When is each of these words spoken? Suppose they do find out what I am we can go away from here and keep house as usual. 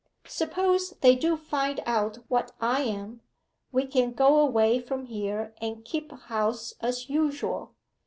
Suppose 0.25 0.95
they 1.01 1.15
do 1.15 1.37
find 1.37 1.79
out 1.85 2.17
what 2.27 2.53
I 2.59 2.81
am 2.81 3.21
we 3.71 3.85
can 3.85 4.13
go 4.13 4.39
away 4.39 4.79
from 4.79 5.05
here 5.05 5.53
and 5.61 5.85
keep 5.85 6.11
house 6.11 6.73
as 6.81 7.07
usual. 7.07 7.75